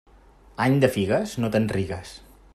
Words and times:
Any 0.65 0.77
de 0.85 0.89
figues, 0.95 1.37
no 1.45 1.53
te'n 1.57 1.69
rigues. 1.77 2.17